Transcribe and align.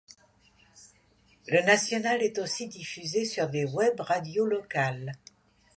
Le 1.47 1.61
National 1.63 2.23
est 2.23 2.39
aussi 2.39 2.67
diffusé 2.67 3.23
sur 3.23 3.49
des 3.51 3.65
webradios 3.65 4.47
locales. 4.47 5.11